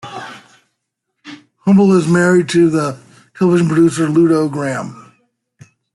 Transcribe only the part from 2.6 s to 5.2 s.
the television producer Ludo Graham.